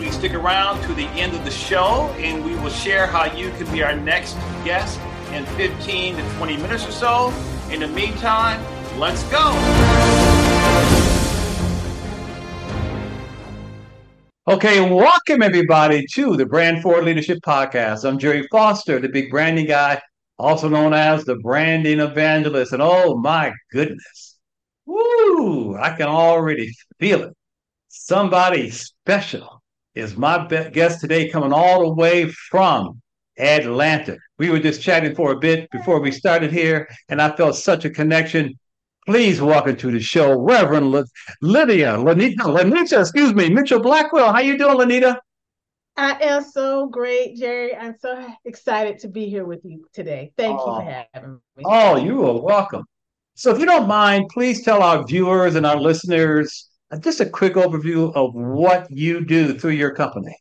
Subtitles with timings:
[0.00, 3.50] Please stick around to the end of the show and we will share how you
[3.50, 4.32] can be our next
[4.64, 4.98] guest
[5.30, 7.34] in 15 to 20 minutes or so.
[7.70, 8.64] In the meantime,
[8.98, 9.50] let's go.
[14.48, 18.08] Okay, welcome everybody to the Brand Forward Leadership Podcast.
[18.08, 20.00] I'm Gerry Foster, the big branding guy,
[20.38, 22.72] also known as the branding evangelist.
[22.72, 24.38] And oh my goodness,
[24.86, 27.36] woo, I can already feel it.
[27.88, 29.59] Somebody special
[29.94, 33.00] is my guest today coming all the way from
[33.38, 34.16] Atlanta.
[34.38, 37.84] We were just chatting for a bit before we started here, and I felt such
[37.84, 38.58] a connection.
[39.06, 41.04] Please welcome to the show, Reverend L-
[41.42, 44.32] Lydia, Lynita, Lynita, excuse me, Mitchell Blackwell.
[44.32, 45.18] How you doing, Lynita?
[45.96, 47.74] I am so great, Gerry.
[47.74, 50.32] I'm so excited to be here with you today.
[50.38, 50.66] Thank oh.
[50.66, 51.04] you for oh.
[51.12, 51.64] having me.
[51.66, 52.84] Oh, you are welcome.
[53.34, 57.28] So, if you don't mind, please tell our viewers and our listeners Uh, just a
[57.28, 60.36] quick overview of what you do through your company.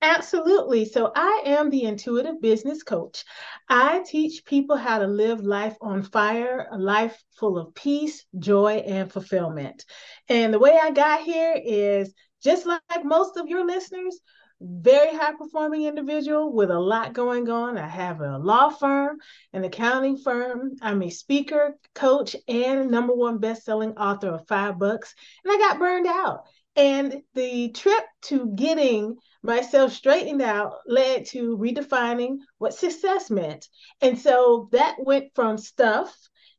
[0.00, 0.84] Absolutely.
[0.84, 3.24] So, I am the intuitive business coach.
[3.68, 8.76] I teach people how to live life on fire, a life full of peace, joy,
[8.86, 9.84] and fulfillment.
[10.28, 14.20] And the way I got here is just like most of your listeners,
[14.60, 17.78] very high performing individual with a lot going on.
[17.78, 19.18] I have a law firm,
[19.52, 20.72] an accounting firm.
[20.82, 25.14] I'm a speaker, coach, and number one best-selling author of Five Books.
[25.44, 26.44] And I got burned out.
[26.74, 33.68] And the trip to getting myself straightened out led to redefining what success meant.
[34.00, 36.16] And so that went from stuff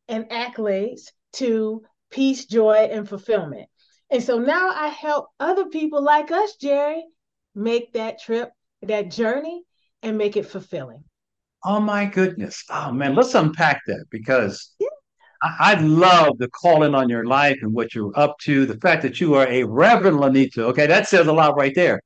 [0.08, 3.70] and accolades to peace, joy, and fulfillment.
[4.09, 7.04] And so now I help other people like us, Gerry,
[7.59, 9.64] make that trip, that journey,
[10.02, 11.03] and make it fulfilling.
[11.64, 12.64] Oh my goodness.
[12.70, 14.88] Oh man, let's unpack that because yeah.
[15.44, 18.66] I, I love the calling on your life and what you're up to.
[18.66, 20.59] The fact that you are a Reverend Lynita.
[20.59, 22.02] Okay, that says a lot right there.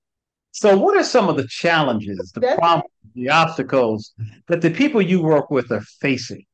[0.52, 4.14] So, what are some of the challenges, the That's problems, the obstacles
[4.48, 6.46] that the people you work with are facing?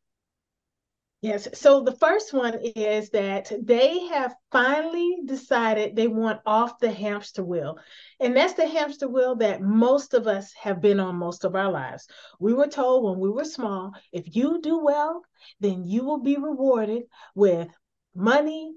[1.22, 1.50] Yes.
[1.60, 7.44] So the first one is that they have finally decided they want off the hamster
[7.44, 7.78] wheel.
[8.22, 11.70] And that's the hamster wheel that most of us have been on most of our
[11.70, 12.08] lives.
[12.40, 15.22] We were told when we were small if you do well,
[15.60, 17.04] then you will be rewarded
[17.36, 17.68] with
[18.16, 18.76] money,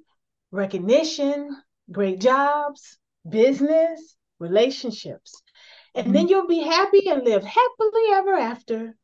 [0.51, 1.57] recognition,
[1.93, 2.99] great jobs,
[3.29, 5.41] business, relationships.
[5.95, 6.15] And mm-hmm.
[6.15, 8.97] then you'll be happy and live happily ever after.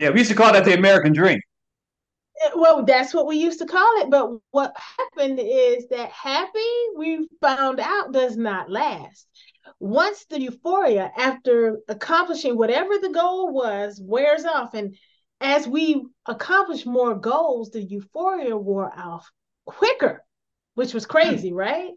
[0.00, 1.38] Yeah, we used to call that the American dream
[2.56, 6.60] well that's what we used to call it but what happened is that happy
[6.96, 9.26] we found out does not last.
[9.78, 14.96] Once the euphoria after accomplishing whatever the goal was wears off and
[15.40, 19.28] as we accomplish more goals the euphoria wore off
[19.64, 20.24] quicker
[20.74, 21.56] which was crazy hmm.
[21.56, 21.90] right?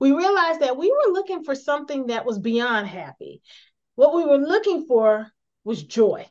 [0.00, 3.42] We realized that we were looking for something that was beyond happy.
[3.94, 5.28] What we were looking for
[5.64, 6.26] was joy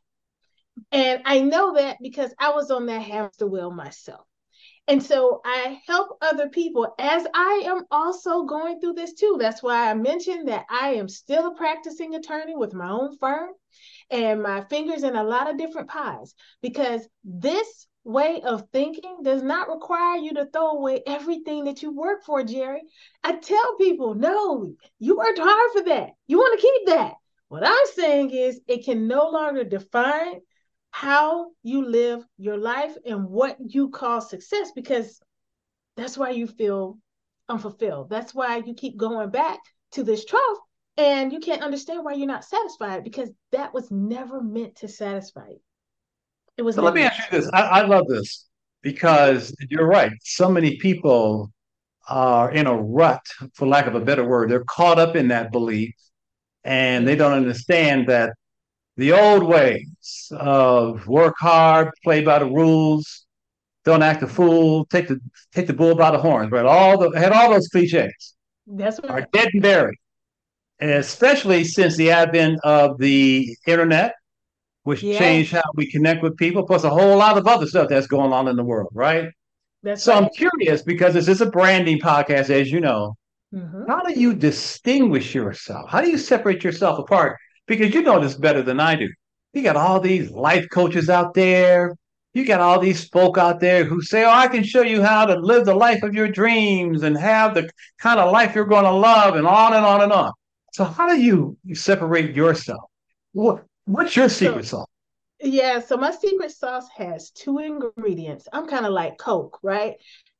[0.92, 4.26] and I know that because I was on that hamster wheel myself.
[4.88, 9.38] And so I help other people as I am also going through this too.
[9.40, 13.52] That's why I mentioned that I am still a practicing attorney with my own firm
[14.10, 19.42] and my fingers in a lot of different pies because this way of thinking does
[19.42, 22.82] not require you to throw away everything that you work for, Gerry.
[23.24, 26.10] I tell people, no, you worked hard for that.
[26.28, 27.14] You want to keep that.
[27.48, 30.42] What I'm saying is it can no longer define
[30.94, 35.20] how you live your life and what you call success because
[35.98, 37.00] that's why you feel
[37.50, 38.12] unfulfilled.
[38.12, 39.58] That's why you keep going back
[39.94, 40.60] to this trough
[40.96, 45.48] and you can't understand why you're not satisfied because that was never meant to satisfy
[45.48, 45.62] you.
[46.58, 46.76] It was.
[46.76, 47.50] So let me ask you this.
[47.52, 48.46] I, I love this
[48.84, 50.12] because you're right.
[50.22, 51.52] So many people
[52.08, 53.26] are in a rut,
[53.56, 54.52] for lack of a better word.
[54.52, 55.96] They're caught up in that belief
[56.64, 58.34] and they don't understand that
[58.98, 63.26] the old ways of work hard, play by the rules,
[63.86, 65.20] don't act a fool, take the
[65.54, 66.66] take the bull by the horns, right?
[66.66, 68.36] All the had all those cliches.
[68.68, 69.12] That's right.
[69.12, 69.98] Are dead and buried.
[70.80, 74.16] And especially since the advent of the internet,
[74.84, 78.08] which changed how we connect with people, plus a whole lot of other stuff that's
[78.08, 79.30] going on in the world, right?
[79.82, 80.24] That's so right.
[80.24, 83.16] I'm curious because this is a branding podcast, as you know.
[83.54, 83.86] Mm-hmm.
[83.88, 85.90] How do you distinguish yourself?
[85.90, 87.38] How do you separate yourself apart
[87.68, 89.10] because you know this better than I do.
[89.54, 91.96] You got all these life coaches out there.
[92.34, 95.26] You got all these folk out there who say, Oh, I can show you how
[95.26, 97.70] to live the life of your dreams and have the
[98.00, 100.32] kind of life you're going to love, and on and on and on.
[100.74, 102.90] So, how do you, you separate yourself?
[103.34, 104.88] What, what's your secret so, sauce?
[105.40, 108.48] Yeah, so my secret sauce has two ingredients.
[108.52, 109.96] I'm kind of like Coke, right?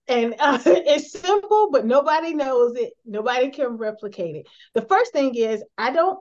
[0.08, 2.94] And uh, it's simple, but nobody knows it.
[3.06, 4.48] Nobody can replicate it.
[4.74, 6.20] The first thing is I don't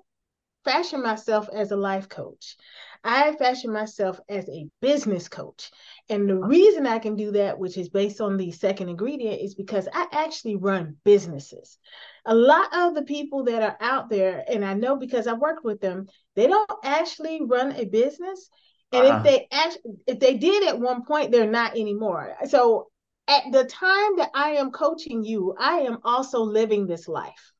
[0.64, 2.56] fashion myself as a life coach.
[3.04, 5.70] I fashion myself as a business coach.
[6.08, 9.54] And the reason I can do that, which is based on the second ingredient, is
[9.54, 11.78] because I actually run businesses.
[12.26, 15.64] A lot of the people that are out there, and I know because I worked
[15.64, 16.06] with them,
[16.36, 18.48] they don't actually run a business.
[18.92, 19.16] And uh-huh.
[19.18, 22.36] if they actually, if they did at one point, they're not anymore.
[22.48, 22.88] So
[23.26, 27.52] at the time that I am coaching you, I am also living this life.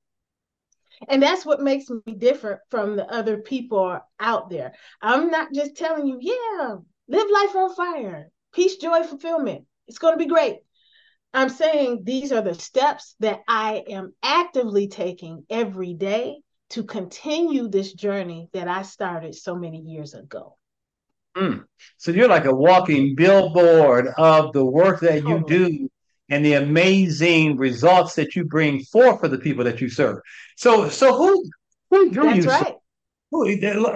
[1.09, 4.73] And that's what makes me different from the other people out there.
[5.01, 6.77] I'm not just telling you, yeah,
[7.09, 9.65] live life on fire, peace, joy, fulfillment.
[9.89, 10.59] It's going to be great.
[11.35, 16.39] I'm saying these are the steps that I am actively taking every day
[16.71, 20.57] to continue this journey that I started so many years ago.
[21.37, 21.65] Mm.
[21.97, 25.89] So you're like a walking billboard of the work that you do
[26.33, 30.19] and the amazing results that you bring forth for the people that you serve.
[30.57, 31.51] So, so who
[31.91, 32.51] who do That's you?
[32.51, 32.75] Right.
[33.31, 33.45] Who,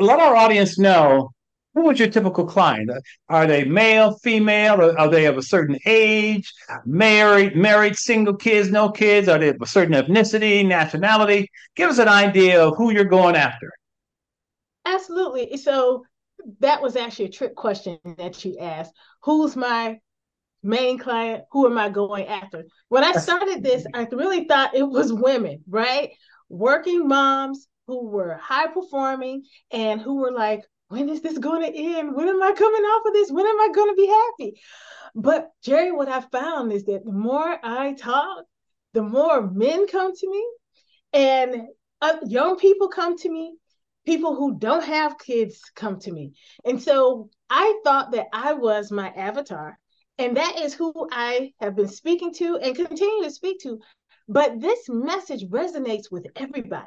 [0.01, 1.31] let our audience know
[1.73, 2.91] who was your typical client?
[3.31, 4.83] Are they male, female?
[4.83, 6.53] Or are they of a certain age?
[6.85, 9.29] Married, married, single kids, no kids?
[9.29, 11.51] Are they of a certain ethnicity, nationality?
[11.75, 13.73] Give us an idea of who you're going after.
[14.85, 15.57] Absolutely.
[15.57, 16.05] So
[16.61, 18.93] that was actually a trick question that you asked.
[19.23, 19.99] Who's my
[20.63, 21.45] main client?
[21.53, 22.65] Who am I going after?
[22.89, 26.11] When I started this, I really thought it was women, right?
[26.49, 31.79] Working moms who were high performing and who were like, when is this going to
[31.79, 32.15] end?
[32.15, 33.31] When am I coming off of this?
[33.31, 34.61] When am I going to be happy?
[35.15, 38.45] But Gerry, what I found is that the more I talk,
[38.93, 40.47] the more men come to me
[41.13, 41.63] and
[42.01, 43.57] uh, young people come to me
[44.07, 46.33] people who don't have kids come to me.
[46.65, 49.79] And so I thought that I was my avatar.
[50.19, 53.81] And that is who I have been speaking to and continue to speak to.
[54.29, 56.87] But this message resonates with everybody.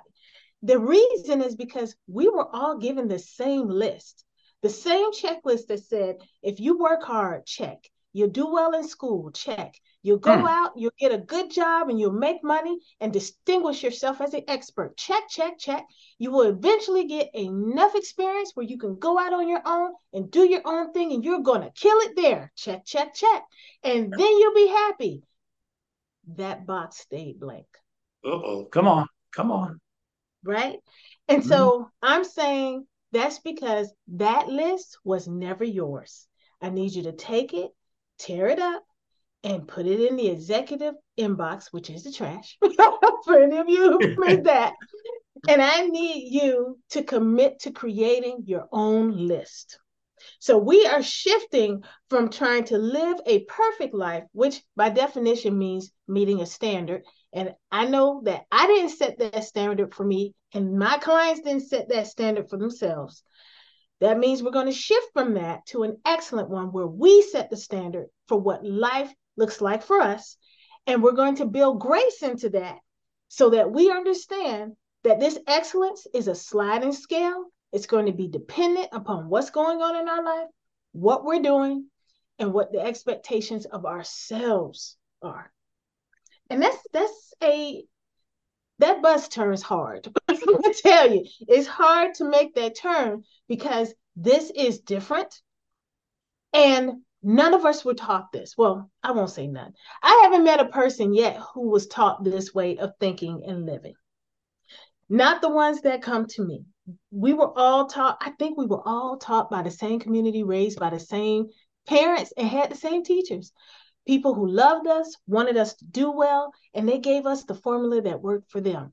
[0.63, 4.25] The reason is because we were all given the same list,
[4.61, 7.77] the same checklist that said, if you work hard, check.
[8.11, 9.75] You'll do well in school, check.
[10.01, 10.49] You'll go mm.
[10.49, 14.43] out, you'll get a good job, and you'll make money and distinguish yourself as an
[14.47, 14.97] expert.
[14.97, 15.85] Check, check, check.
[16.17, 20.31] You will eventually get enough experience where you can go out on your own and
[20.31, 22.51] do your own thing, and you're going to kill it there.
[22.55, 23.43] Check, check, check.
[23.83, 25.23] And then you'll be happy.
[26.35, 27.67] That box stayed blank.
[28.23, 28.67] Uh oh.
[28.71, 29.07] Come on.
[29.35, 29.79] Come on.
[30.43, 30.79] Right.
[31.27, 31.49] And mm-hmm.
[31.49, 36.27] so I'm saying that's because that list was never yours.
[36.61, 37.71] I need you to take it,
[38.19, 38.83] tear it up,
[39.43, 42.57] and put it in the executive inbox, which is the trash,
[43.25, 44.73] for any of you who made that.
[45.47, 49.79] And I need you to commit to creating your own list.
[50.39, 55.91] So we are shifting from trying to live a perfect life, which by definition means
[56.07, 57.03] meeting a standard.
[57.31, 61.67] And I know that I didn't set that standard for me, and my clients didn't
[61.67, 63.23] set that standard for themselves.
[63.99, 67.49] That means we're going to shift from that to an excellent one where we set
[67.49, 70.37] the standard for what life looks like for us.
[70.87, 72.77] And we're going to build grace into that
[73.27, 77.45] so that we understand that this excellence is a sliding scale.
[77.71, 80.47] It's going to be dependent upon what's going on in our life,
[80.93, 81.85] what we're doing,
[82.39, 85.51] and what the expectations of ourselves are.
[86.49, 87.83] And that's that's a
[88.79, 90.07] that bus turns hard.
[90.27, 95.41] I tell you, it's hard to make that turn because this is different.
[96.53, 98.57] And None of us were taught this.
[98.57, 99.73] Well, I won't say none.
[100.01, 103.95] I haven't met a person yet who was taught this way of thinking and living.
[105.09, 106.63] Not the ones that come to me.
[107.11, 110.79] We were all taught, I think we were all taught by the same community, raised
[110.79, 111.49] by the same
[111.85, 113.51] parents, and had the same teachers.
[114.09, 118.01] People who loved us, wanted us to do well, and they gave us the formula
[118.01, 118.91] that worked for them.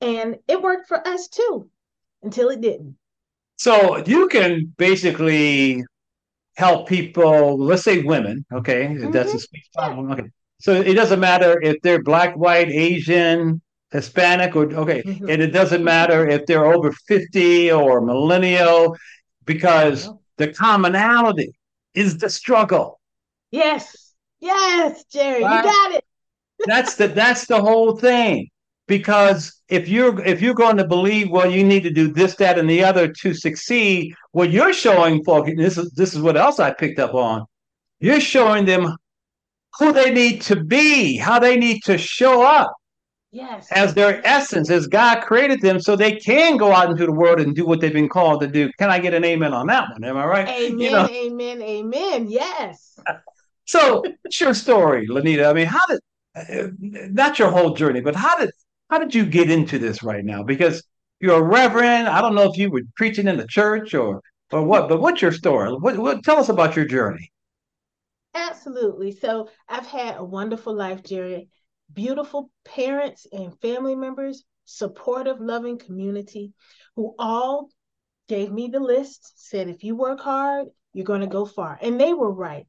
[0.00, 1.68] And it worked for us too
[2.22, 2.96] until it didn't.
[3.58, 5.84] So you can basically
[6.56, 8.86] help people, let's say women, okay?
[8.86, 9.10] Mm-hmm.
[9.10, 10.10] That's a speech problem.
[10.12, 10.30] Okay.
[10.58, 13.60] So it doesn't matter if they're black, white, Asian,
[13.92, 15.28] Hispanic, or okay, mm-hmm.
[15.28, 18.96] and it doesn't matter if they're over 50 or millennial,
[19.44, 21.52] because the commonality
[21.92, 23.00] is the struggle.
[23.50, 24.05] Yes.
[24.40, 25.64] Yes, Gerry, right?
[25.64, 26.04] you got it.
[26.66, 28.48] that's the that's the whole thing.
[28.86, 32.58] because if you're if you're going to believe well you need to do this that
[32.58, 36.60] and the other to succeed what you're showing folks this is this is what else
[36.60, 37.44] i picked up on
[38.00, 38.96] you're showing them
[39.78, 42.72] who they need to be how they need to show up
[43.32, 47.12] yes as their essence as god created them so they can go out into the
[47.12, 49.66] world and do what they've been called to do can i get an amen on
[49.66, 51.08] that one am i right amen you know?
[51.08, 52.98] amen amen yes
[53.66, 56.00] so what's your story lynita i mean how did
[56.34, 58.50] uh, not your whole journey but how did
[58.90, 60.42] how did you get into this right now?
[60.42, 60.82] Because
[61.20, 62.08] you're a reverend.
[62.08, 65.22] I don't know if you were preaching in the church or or what, but what's
[65.22, 65.72] your story?
[65.72, 67.32] What, what tell us about your journey?
[68.32, 69.10] Absolutely.
[69.10, 71.48] So I've had a wonderful life, Gerry.
[71.92, 76.52] Beautiful parents and family members, supportive, loving community
[76.94, 77.70] who all
[78.28, 81.76] gave me the list, said, if you work hard, you're going to go far.
[81.80, 82.66] And they were right.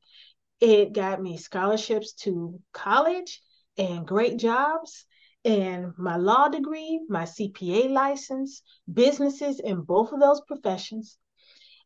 [0.60, 3.42] It got me scholarships to college
[3.78, 5.06] and great jobs
[5.48, 11.18] and my law degree, my CPA license, businesses in both of those professions.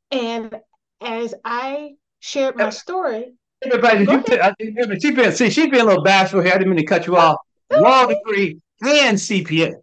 [0.10, 0.60] And
[1.00, 4.54] as I shared my story, everybody, you, I,
[5.00, 6.54] she been see she's been a little bashful here.
[6.54, 7.38] I didn't mean to cut you off.
[7.72, 9.74] Law degree and CPA.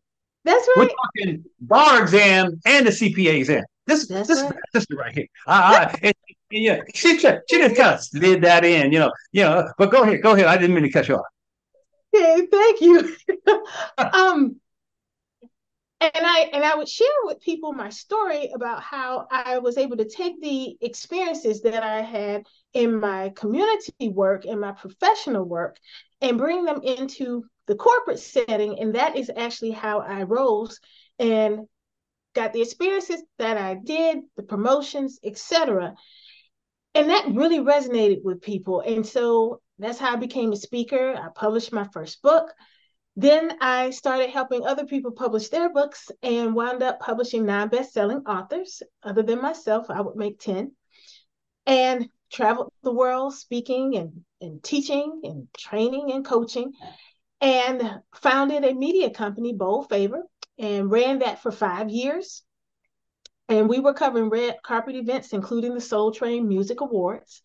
[0.44, 0.74] That's right.
[0.76, 3.64] We're talking bar exam and the CPA exam.
[3.86, 4.54] This That's this right.
[4.72, 5.26] this is right here.
[5.46, 6.14] And,
[6.50, 9.70] yeah, she just she just kind of slid that in, you know, you know.
[9.78, 10.46] But go ahead, go ahead.
[10.46, 11.26] I didn't mean to cut you off.
[12.14, 13.16] Okay, thank you.
[13.98, 14.56] um,
[16.00, 19.96] and I and I would share with people my story about how I was able
[19.96, 25.76] to take the experiences that I had in my community work and my professional work
[26.20, 30.78] and bring them into the corporate setting and that is actually how I rose
[31.18, 31.66] and
[32.34, 35.94] got the experiences that I did, the promotions, etc.
[36.94, 38.80] And that really resonated with people.
[38.80, 41.14] And so that's how I became a speaker.
[41.14, 42.52] I published my first book.
[43.16, 48.18] Then I started helping other people publish their books and wound up publishing nine best-selling
[48.26, 48.82] authors.
[49.02, 50.72] Other than myself, I would make 10.
[51.66, 56.72] And traveled the world speaking and, and teaching and training and coaching.
[57.40, 60.22] And founded a media company, Bold Favor,
[60.58, 62.42] and ran that for five years.
[63.48, 67.42] And we were covering red carpet events, including the Soul Train Music Awards.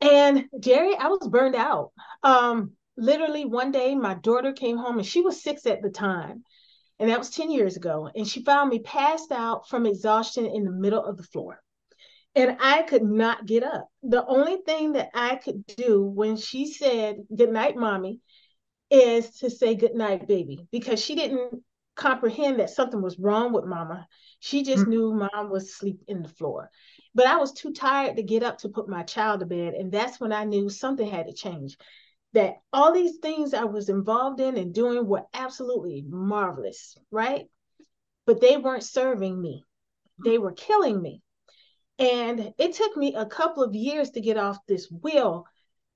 [0.00, 1.92] And Gerry, I was burned out.
[2.22, 6.44] Um, literally one day my daughter came home and she was six at the time.
[6.98, 8.10] And that was 10 years ago.
[8.14, 11.62] And she found me passed out from exhaustion in the middle of the floor.
[12.34, 13.88] And I could not get up.
[14.02, 18.20] The only thing that I could do when she said, Good night, mommy,
[18.90, 21.62] is to say good night, baby, because she didn't
[22.02, 24.08] comprehend that something was wrong with mama.
[24.40, 24.90] She just mm-hmm.
[24.90, 26.70] knew mom was asleep in the floor.
[27.14, 29.74] But I was too tired to get up to put my child to bed.
[29.74, 31.76] And that's when I knew something had to change.
[32.32, 37.46] That all these things I was involved in and doing were absolutely marvelous, right?
[38.26, 39.64] But they weren't serving me,
[40.24, 41.22] they were killing me.
[41.98, 45.44] And it took me a couple of years to get off this wheel.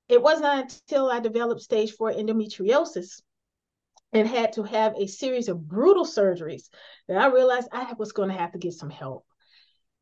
[0.07, 3.21] It wasn't until I developed stage four endometriosis
[4.17, 6.69] and had to have a series of brutal surgeries
[7.07, 9.25] that I realized I was going to have to get some help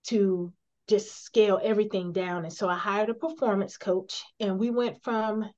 [0.05, 0.53] to
[0.87, 2.45] just scale everything down.
[2.45, 5.49] And so I hired a performance coach, and we went from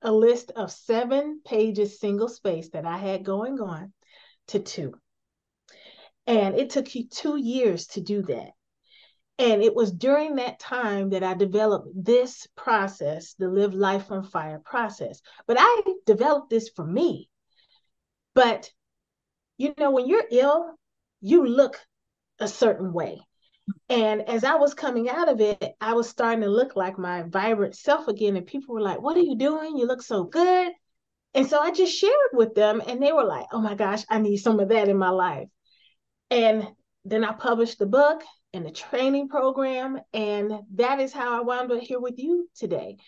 [0.00, 3.92] a list of seven pages, single space that I had going on
[4.48, 4.94] to two.
[6.26, 8.52] And it took you two years to do that.
[9.38, 14.22] And it was during that time that I developed this process, the Live Life on
[14.22, 15.20] Fire process.
[15.46, 17.28] But I developed this for me.
[18.36, 18.70] But,
[19.56, 20.74] you know, when you're ill,
[21.22, 21.80] you look
[22.38, 23.18] a certain way.
[23.88, 27.22] And as I was coming out of it, I was starting to look like my
[27.22, 28.36] vibrant self again.
[28.36, 29.78] And people were like, What are you doing?
[29.78, 30.70] You look so good.
[31.32, 34.18] And so I just shared with them, and they were like, Oh my gosh, I
[34.18, 35.48] need some of that in my life.
[36.30, 36.68] And
[37.06, 39.98] then I published the book and the training program.
[40.12, 42.98] And that is how I wound up here with you today.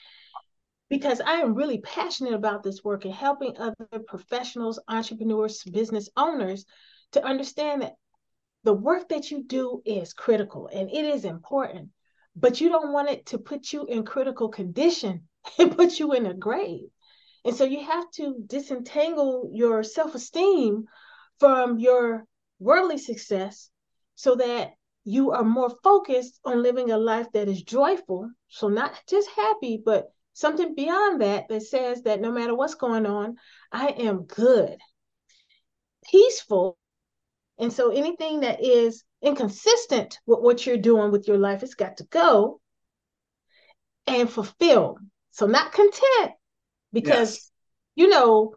[0.89, 3.75] Because I am really passionate about this work and helping other
[4.07, 6.65] professionals, entrepreneurs, business owners
[7.13, 7.95] to understand that
[8.65, 11.91] the work that you do is critical and it is important,
[12.35, 15.29] but you don't want it to put you in critical condition
[15.59, 16.89] and put you in a grave.
[17.45, 20.85] And so you have to disentangle your self esteem
[21.39, 22.25] from your
[22.59, 23.71] worldly success
[24.17, 24.73] so that
[25.05, 28.31] you are more focused on living a life that is joyful.
[28.49, 33.07] So, not just happy, but something beyond that that says that no matter what's going
[33.07, 33.37] on,
[33.73, 34.77] I am good,
[36.09, 36.79] peaceful,
[37.59, 41.97] and so anything that is inconsistent with what you're doing with your life, it's got
[41.97, 42.61] to go
[44.07, 44.99] and fulfill.
[45.33, 46.33] So not content,
[46.93, 47.51] because yes.
[47.97, 48.55] you know,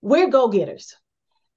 [0.00, 0.96] we're go-getters.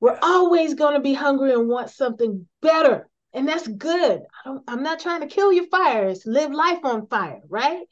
[0.01, 3.07] We're always going to be hungry and want something better.
[3.33, 4.23] And that's good.
[4.45, 7.83] I am not trying to kill your fires, live life on fire, right?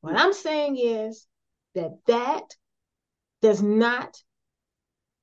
[0.00, 1.26] What I'm saying is
[1.74, 2.44] that that
[3.42, 4.16] does not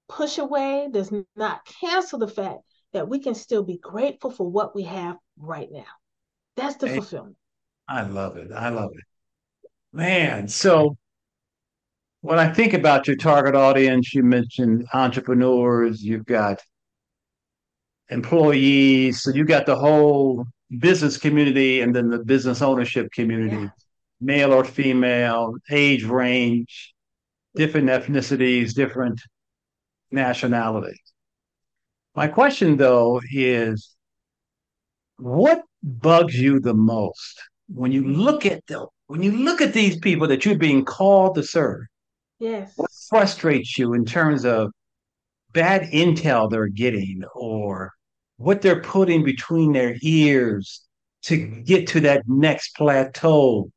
[0.07, 2.59] push away, does not cancel the fact
[2.93, 5.85] that we can still be grateful for what we have right now.
[6.55, 7.37] That's the hey, fulfillment.
[7.87, 8.51] I love it.
[8.51, 9.03] I love it.
[9.93, 10.97] Man, so
[12.21, 16.61] when I think about your target audience, you mentioned entrepreneurs, you've got
[18.09, 20.45] employees, so you've got the whole
[20.79, 23.69] business community and then the business ownership community, yeah.
[24.19, 26.93] Male or female, age range,
[27.55, 29.21] different ethnicities, different
[30.11, 30.99] nationalities.
[32.15, 33.95] My question though is
[35.17, 39.97] what bugs you the most when you look at the when you look at these
[39.99, 41.81] people that you're being called to serve?
[42.39, 42.73] Yes.
[42.75, 44.71] What frustrates you in terms of
[45.53, 47.93] bad intel they're getting or
[48.37, 50.81] what they're putting between their ears
[51.23, 53.71] to get to that next plateau?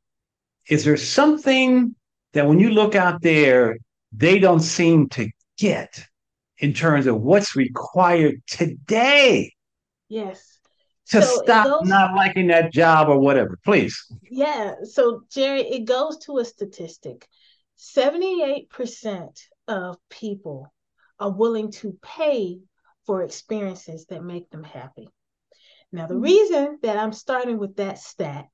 [0.71, 1.93] Is there something
[2.31, 3.77] that when you look out there,
[4.13, 6.01] they don't seem to get
[6.59, 9.53] in terms of what's required today?
[10.07, 10.59] Yes.
[11.07, 14.01] To so stop goes, not liking that job or whatever, please.
[14.29, 14.75] Yeah.
[14.83, 17.27] So, Gerry, it goes to a statistic
[17.77, 19.27] 78%
[19.67, 20.73] of people
[21.19, 22.59] are willing to pay
[23.05, 25.09] for experiences that make them happy.
[25.91, 26.23] Now, the mm-hmm.
[26.23, 28.45] reason that I'm starting with that stat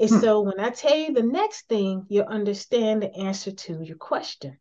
[0.00, 0.20] is hmm.
[0.20, 4.58] so when I tell you the next thing, you'll understand the answer to your question.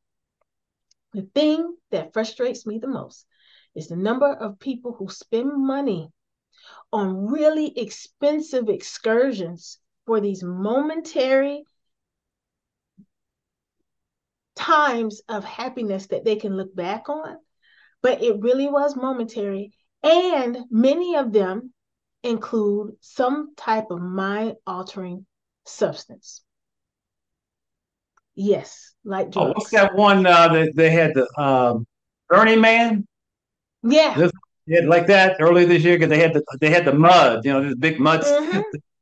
[1.13, 3.25] The thing that frustrates me the most
[3.73, 6.11] is the number of people who spend money
[6.91, 11.63] on really expensive excursions for these momentary
[14.55, 17.37] times of happiness that they can look back on,
[18.01, 19.71] but it really was momentary.
[20.03, 21.73] And many of them
[22.23, 25.25] include some type of mind altering
[25.65, 26.41] substance.
[28.35, 29.49] Yes, like drugs.
[29.49, 31.85] Oh, what's that one uh, that they had the um,
[32.29, 33.05] Burning Man?
[33.83, 34.13] Yeah.
[34.15, 34.31] This,
[34.65, 37.51] yeah, like that earlier this year because they had the they had the mud, you
[37.51, 38.21] know, this big mud.
[38.21, 38.61] Mm-hmm.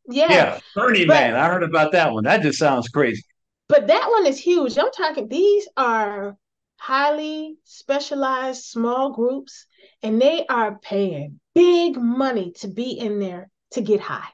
[0.10, 0.32] Yeah.
[0.32, 1.36] yeah, Burning but, Man.
[1.36, 2.24] I heard about that one.
[2.24, 3.24] That just sounds crazy.
[3.68, 4.78] But that one is huge.
[4.78, 6.38] I'm talking, these are
[6.78, 9.66] highly specialized small groups,
[10.02, 14.30] and they are paying big money to be in there to get high.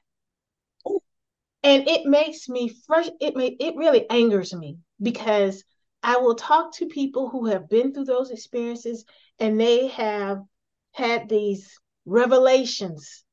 [1.64, 5.64] And it makes me fresh, it may it really angers me because
[6.02, 9.06] I will talk to people who have been through those experiences
[9.40, 10.40] and they have
[10.92, 13.24] had these revelations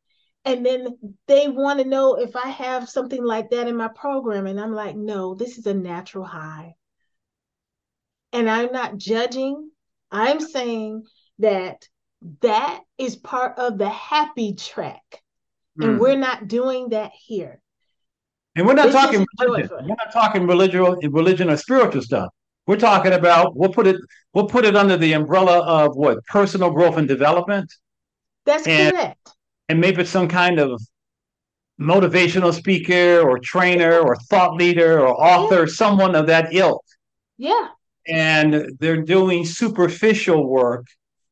[0.44, 4.46] and then they want to know if I have something like that in my program.
[4.46, 6.74] And I'm like, no, this is a natural high.
[8.32, 9.70] And I'm not judging.
[10.10, 11.04] I'm saying
[11.40, 11.86] that
[12.40, 15.02] that is part of the happy track.
[15.78, 15.84] Mm.
[15.84, 16.00] And hmm.
[16.00, 17.60] we're not doing that here.
[18.56, 19.70] And we're not this talking religion.
[19.70, 22.30] We're not talking religion, religion or spiritual stuff.
[22.66, 23.96] We're talking about we'll put it
[24.34, 27.72] we'll put it under the umbrella of what personal growth and development.
[28.44, 29.20] That's and, correct
[29.70, 30.82] and maybe some kind of
[31.80, 35.72] motivational speaker or trainer or thought leader or author, yeah.
[35.72, 36.84] someone of that ilk.
[37.38, 37.68] Yeah.
[38.08, 40.86] And they're doing superficial work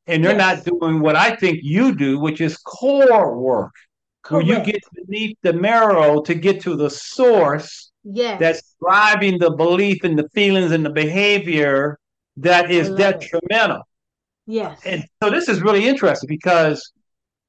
[0.06, 0.64] and they're yes.
[0.64, 3.74] not doing what I think you do, which is core work.
[4.28, 4.46] Correct.
[4.46, 8.38] Where you get beneath the marrow to get to the source yes.
[8.38, 11.98] that's driving the belief and the feelings and the behavior
[12.36, 13.78] that is detrimental.
[13.78, 14.52] It.
[14.52, 14.82] Yes.
[14.84, 16.92] And so this is really interesting because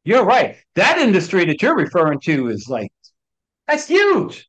[0.06, 0.56] you're right.
[0.76, 2.94] That industry that you're referring to is like
[3.68, 4.48] that's huge.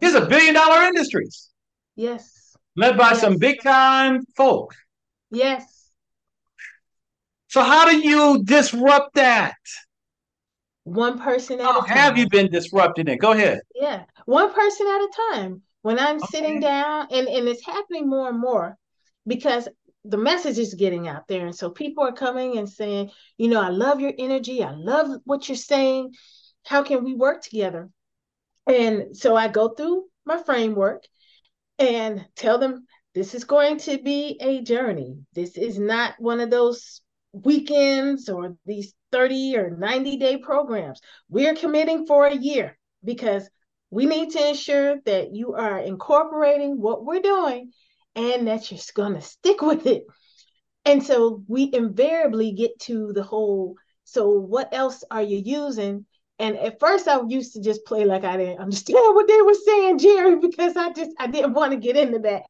[0.00, 1.50] These a billion dollar industries.
[1.94, 2.56] Yes.
[2.74, 3.20] Led by yes.
[3.20, 4.74] some big time folk.
[5.30, 5.90] Yes.
[7.48, 9.56] So how do you disrupt that?
[10.90, 11.96] One person at how a time.
[11.96, 13.18] Have you been disrupting it?
[13.18, 13.60] Go ahead.
[13.74, 14.04] Yeah.
[14.26, 15.62] One person at a time.
[15.82, 16.26] When I'm okay.
[16.30, 18.76] sitting down and, and it's happening more and more
[19.26, 19.68] because
[20.04, 21.46] the message is getting out there.
[21.46, 24.64] And so people are coming and saying, you know, I love your energy.
[24.64, 26.14] I love what you're saying.
[26.66, 27.88] How can we work together?
[28.66, 31.04] And so I go through my framework
[31.78, 35.18] and tell them this is going to be a journey.
[35.34, 37.00] This is not one of those
[37.32, 41.00] weekends or these 30 or 90 day programs.
[41.28, 43.48] We're committing for a year because
[43.90, 47.72] we need to ensure that you are incorporating what we're doing
[48.14, 50.04] and that you're going to stick with it.
[50.84, 56.04] And so we invariably get to the whole so what else are you using?
[56.40, 59.54] And at first I used to just play like I didn't understand what they were
[59.54, 62.42] saying, Gerry, because I just I didn't want to get into that.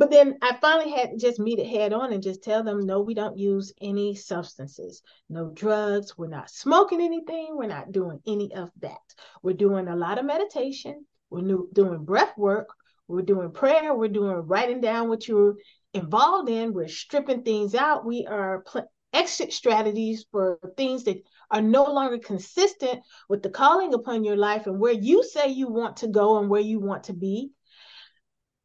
[0.00, 2.86] But then I finally had to just meet it head on and just tell them,
[2.86, 6.16] no, we don't use any substances, no drugs.
[6.16, 7.48] We're not smoking anything.
[7.50, 8.96] We're not doing any of that.
[9.42, 11.04] We're doing a lot of meditation.
[11.28, 12.70] We're doing breath work.
[13.08, 13.92] We're doing prayer.
[13.94, 15.56] We're doing writing down what you're
[15.92, 16.72] involved in.
[16.72, 18.06] We're stripping things out.
[18.06, 23.92] We are pl- exit strategies for things that are no longer consistent with the calling
[23.92, 27.04] upon your life and where you say you want to go and where you want
[27.04, 27.50] to be.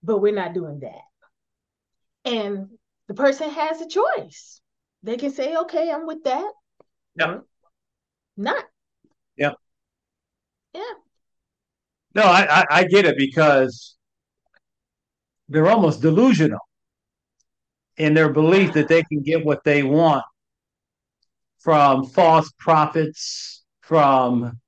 [0.02, 1.02] But we're not doing that.
[2.26, 2.70] And
[3.08, 4.62] the person has a choice.
[5.04, 6.52] They can say, okay, I'm with that.
[7.18, 7.38] Yeah.
[8.36, 8.66] Not.
[9.38, 9.54] Yeah.
[10.74, 10.82] Yeah.
[12.16, 13.96] No, I, I, I get it because
[15.48, 16.60] they're almost delusional
[17.98, 20.24] in their belief that they can get what they want
[21.60, 24.60] from false prophets, from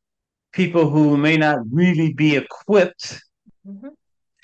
[0.53, 3.21] people who may not really be equipped
[3.67, 3.89] mm-hmm.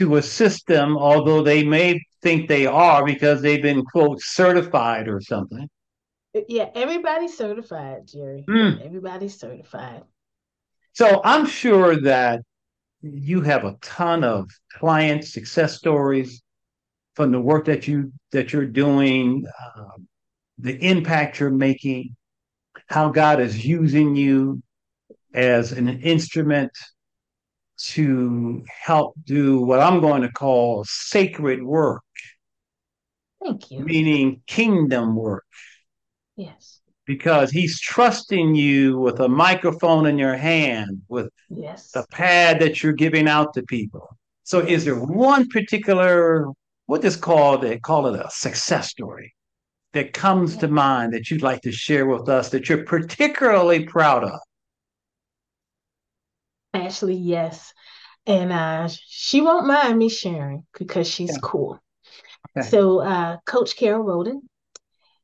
[0.03, 5.21] To assist them, although they may think they are because they've been quote certified or
[5.21, 5.69] something.
[6.49, 8.43] Yeah, everybody's certified, Gerry.
[8.49, 8.85] Mm.
[8.85, 10.03] Everybody's certified.
[10.91, 12.41] So I'm sure that
[13.01, 16.41] you have a ton of client success stories
[17.15, 19.45] from the work that you that you're doing,
[19.77, 20.09] um,
[20.57, 22.17] the impact you're making,
[22.89, 24.61] how God is using you
[25.33, 26.73] as an instrument
[27.77, 32.03] to help do what I'm going to call sacred work.
[33.43, 33.79] Thank you.
[33.79, 35.45] Meaning kingdom work.
[36.35, 36.79] Yes.
[37.05, 41.91] Because he's trusting you with a microphone in your hand, with yes.
[41.91, 44.17] the pad that you're giving out to people.
[44.43, 46.47] So, is there one particular,
[46.85, 49.33] what is called, they call it a success story
[49.91, 54.23] that comes to mind that you'd like to share with us that you're particularly proud
[54.23, 54.39] of?
[56.73, 57.73] Actually, yes.
[58.25, 61.39] And uh, she won't mind me sharing because she's yeah.
[61.41, 61.79] cool.
[62.57, 62.67] Okay.
[62.67, 64.47] So, uh, Coach Carol Roden,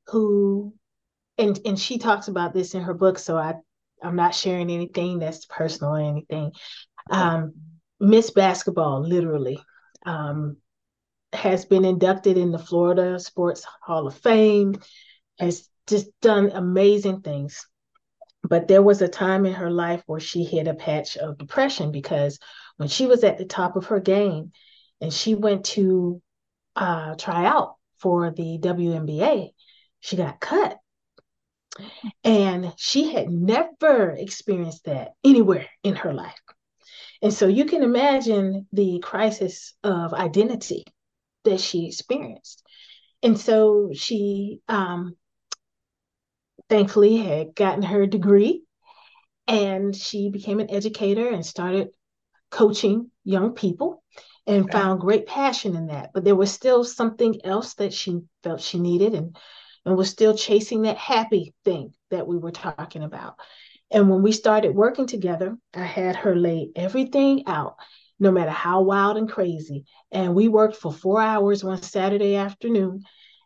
[0.07, 0.73] who,
[1.37, 3.17] and and she talks about this in her book.
[3.17, 3.55] So I,
[4.03, 6.51] I'm not sharing anything that's personal or anything.
[7.09, 7.53] Um,
[7.99, 9.59] Miss Basketball, literally,
[10.05, 10.57] um,
[11.33, 14.75] has been inducted in the Florida Sports Hall of Fame.
[15.39, 17.65] Has just done amazing things.
[18.43, 21.91] But there was a time in her life where she hit a patch of depression
[21.91, 22.39] because
[22.77, 24.51] when she was at the top of her game
[25.01, 26.21] and she went to
[26.75, 29.49] uh, try out for the WNBA,
[29.99, 30.77] she got cut.
[32.23, 36.39] And she had never experienced that anywhere in her life.
[37.21, 40.85] And so you can imagine the crisis of identity
[41.43, 42.63] that she experienced.
[43.21, 45.15] And so she um,
[46.69, 48.63] thankfully had gotten her degree
[49.47, 51.89] and she became an educator and started
[52.51, 54.03] coaching young people
[54.45, 54.71] and okay.
[54.71, 56.11] found great passion in that.
[56.13, 59.35] But there was still something else that she felt she needed and
[59.85, 63.35] and was still chasing that happy thing that we were talking about.
[63.91, 67.75] And when we started working together i had her lay everything out
[68.19, 69.85] no matter how wild and crazy.
[70.11, 73.03] And we worked for four hours one saturday afternoon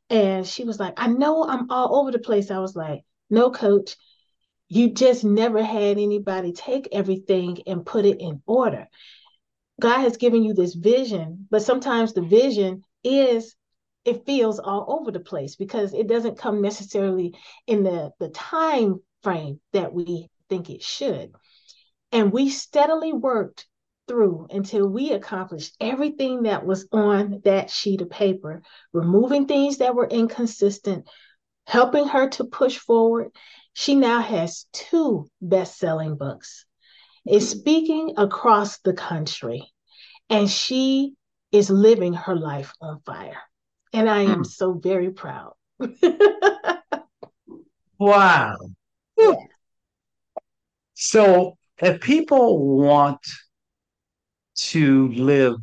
[0.10, 2.52] and she was like i know i'm all over the place.
[2.52, 3.96] I was like no, coach,
[4.70, 8.88] you just never had anybody take everything and put it in order.
[9.80, 13.56] God has given you this vision, but sometimes the vision is
[14.06, 17.36] it feels all over the place because it doesn't come necessarily
[17.68, 21.32] in the the time frame that we think it should.
[22.12, 23.68] And we steadily worked
[24.08, 29.96] through until we accomplished everything that was on that sheet of paper, removing things that
[29.96, 31.08] were inconsistent,
[31.65, 33.32] helping her to push forward.
[33.73, 36.65] She now has two best selling books,
[37.28, 39.71] is speaking across the country,
[40.30, 41.13] and she
[41.52, 43.41] is living her life on fire.
[43.93, 44.47] And I am mm.
[44.47, 45.54] so very proud.
[47.99, 48.58] wow.
[49.17, 49.34] Yeah.
[50.93, 53.19] So, if people want
[54.56, 55.56] to live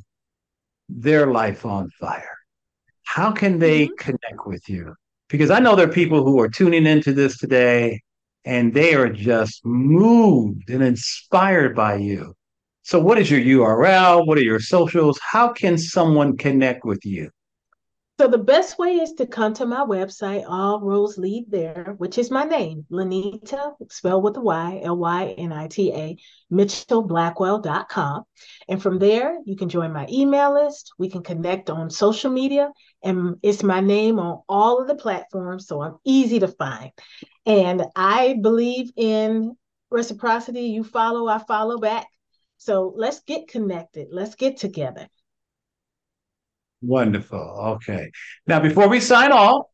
[0.88, 2.36] their life on fire,
[3.04, 3.94] how can they mm-hmm.
[3.98, 4.94] connect with you?
[5.31, 8.03] Because I know there are people who are tuning into this today
[8.45, 12.35] and they are just moved and inspired by you.
[12.83, 14.27] So, what is your URL?
[14.27, 15.19] What are your socials?
[15.23, 17.31] How can someone connect with you?
[18.20, 22.18] So the best way is to come to my website, all roads lead there, which
[22.18, 26.18] is my name, Lynita, spelled with a Y, L-Y-N-I-T-A,
[26.52, 28.24] mitchellblackwell.com.
[28.68, 30.92] And from there, you can join my email list.
[30.98, 32.70] We can connect on social media,
[33.02, 36.90] and it's my name on all of the platforms, so I'm easy to find.
[37.46, 39.56] And I believe in
[39.90, 40.64] reciprocity.
[40.64, 42.06] You follow, I follow back.
[42.59, 44.09] So let's get connected.
[44.11, 45.09] Let's get together.
[46.83, 47.77] Wonderful.
[47.77, 48.11] Okay.
[48.47, 49.66] Now, before we sign off,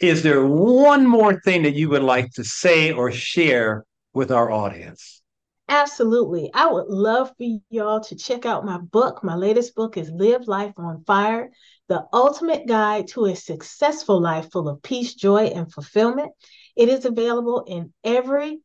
[0.00, 4.50] is there one more thing that you would like to say or share with our
[4.50, 5.22] audience?
[5.68, 6.50] Absolutely.
[6.54, 9.22] I would love for y'all to check out my book.
[9.22, 11.50] My latest book is Live Life on Fire
[11.88, 16.32] The Ultimate Guide to a Successful Life Full of Peace, Joy, and Fulfillment.
[16.74, 18.60] It is available in every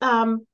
[0.00, 0.46] um,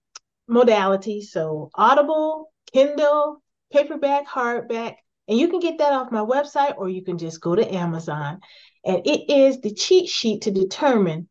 [0.47, 1.21] modality.
[1.21, 4.97] So, Audible, Kindle, paperback, hardback,
[5.28, 8.40] and you can get that off my website or you can just go to Amazon.
[8.84, 11.28] And it is the cheat sheet to determine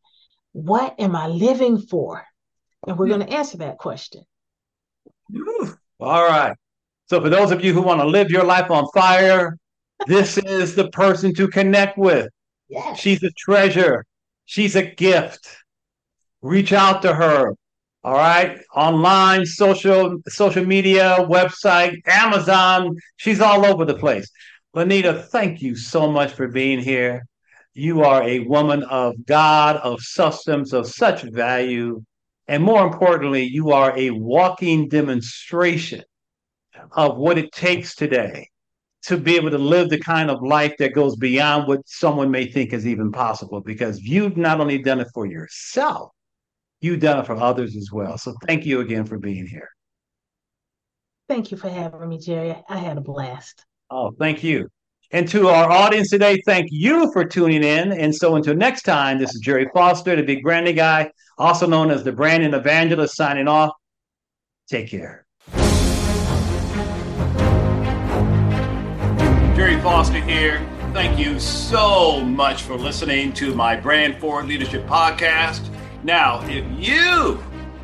[0.52, 2.24] what am I living for?
[2.86, 4.22] And we're going to answer that question.
[6.00, 6.54] All right.
[7.06, 9.58] So, for those of you who want to live your life on fire,
[10.06, 12.28] this is the person to connect with.
[12.68, 13.00] Yes.
[13.00, 14.04] She's a treasure.
[14.44, 15.48] She's a gift.
[16.40, 17.54] Reach out to her.
[18.08, 18.58] All right.
[18.74, 22.96] Online, social, social media, website, Amazon.
[23.18, 24.30] She's all over the place.
[24.74, 27.26] Lynita, thank you so much for being here.
[27.74, 32.02] You are a woman of God, of substance, of such value.
[32.46, 36.02] And more importantly, you are a walking demonstration
[36.92, 38.48] of what it takes today
[39.02, 42.46] to be able to live the kind of life that goes beyond what someone may
[42.46, 46.12] think is even possible because you've not only done it for yourself,
[46.80, 48.18] you've done it for others as well.
[48.18, 49.68] So thank you again for being here.
[51.28, 52.56] Thank you for having me, Gerry.
[52.68, 53.64] I had a blast.
[53.90, 54.68] Oh, thank you.
[55.10, 57.92] And to our audience today, thank you for tuning in.
[57.92, 61.90] And so until next time, this is Gerry Foster, the big branding guy, also known
[61.90, 63.70] as the branding evangelist, signing off.
[64.70, 65.24] Take care.
[69.56, 70.66] Gerry Foster here.
[70.92, 75.70] Thank you so much for listening to my Brand Forward Leadership podcast.
[76.04, 77.42] Now, if you,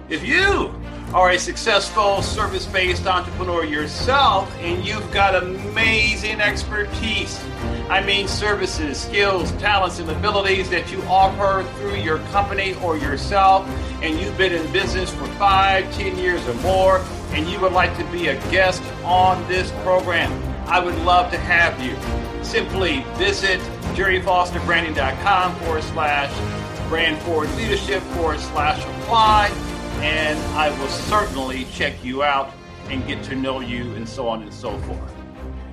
[0.09, 0.73] if you
[1.13, 7.43] are a successful service based entrepreneur yourself and you've got amazing expertise,
[7.89, 13.69] I mean, services, skills, talents, and abilities that you offer through your company or yourself,
[14.01, 17.97] and you've been in business for five, ten years or more, and you would like
[17.99, 20.33] to be a guest on this program,
[20.67, 21.97] I would love to have you.
[22.45, 23.61] Simply visit
[23.95, 29.49] gerryfosterbranding.com forward slash brand forward leadership forward slash apply,
[30.01, 32.53] and I will certainly check you out
[32.89, 35.15] and get to know you and so on and so forth.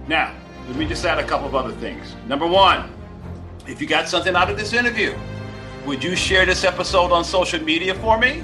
[0.07, 0.35] Now,
[0.67, 2.15] let me just add a couple of other things.
[2.27, 2.93] Number one,
[3.67, 5.15] if you got something out of this interview,
[5.85, 8.43] would you share this episode on social media for me?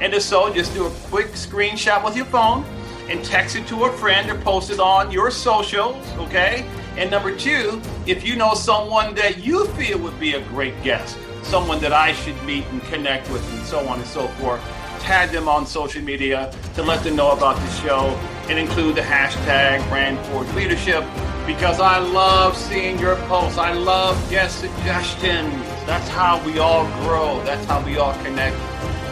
[0.00, 2.64] And if so, just do a quick screenshot with your phone
[3.08, 6.68] and text it to a friend or post it on your socials, okay?
[6.96, 11.16] And number two, if you know someone that you feel would be a great guest,
[11.48, 14.60] someone that I should meet and connect with, and so on and so forth,
[15.00, 18.00] tag them on social media to let them know about the show
[18.48, 21.02] and include the hashtag brand forward leadership
[21.46, 23.56] because I love seeing your posts.
[23.56, 25.54] I love guest suggestions.
[25.86, 27.42] That's how we all grow.
[27.44, 28.56] That's how we all connect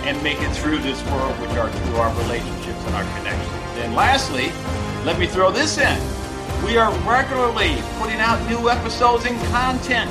[0.05, 3.51] and make it through this world, which are through our relationships and our connections.
[3.79, 4.53] And lastly,
[5.07, 5.99] let me throw this in.
[6.63, 10.11] We are regularly putting out new episodes and content.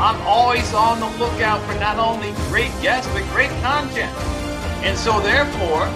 [0.00, 4.12] I'm always on the lookout for not only great guests, but great content.
[4.84, 5.92] And so, therefore,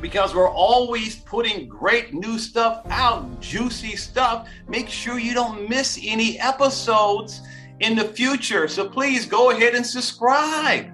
[0.00, 6.00] because we're always putting great new stuff out, juicy stuff, make sure you don't miss
[6.02, 7.42] any episodes
[7.80, 8.66] in the future.
[8.66, 10.86] So, please go ahead and subscribe.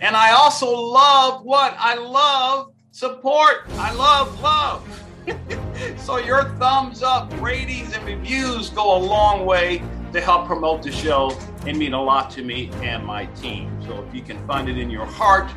[0.00, 1.74] And I also love what?
[1.78, 3.62] I love support.
[3.72, 5.02] I love love.
[5.98, 10.92] so your thumbs up, ratings, and reviews go a long way to help promote the
[10.92, 13.70] show and mean a lot to me and my team.
[13.86, 15.50] So if you can find it in your heart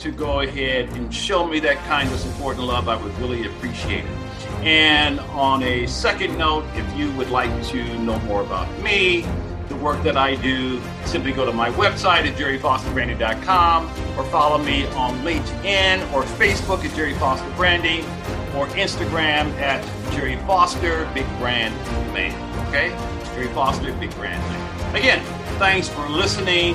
[0.00, 3.46] to go ahead and show me that kind of support and love, I would really
[3.46, 4.28] appreciate it.
[4.62, 9.26] And on a second note, if you would like to know more about me,
[9.68, 13.86] the work that I do, simply go to my website at gerryfosterbranding.com
[14.18, 18.04] or follow me on LinkedIn or Facebook at Gerry Foster Branding
[18.56, 21.74] or Instagram at Gerry Foster Big Brand
[22.12, 22.34] Man.
[22.68, 23.17] Okay?
[23.38, 24.42] Gerry Foster Big Brand
[24.96, 25.22] Again,
[25.60, 26.74] thanks for listening.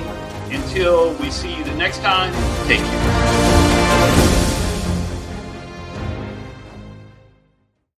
[0.50, 2.32] Until we see you the next time,
[2.66, 4.33] take care.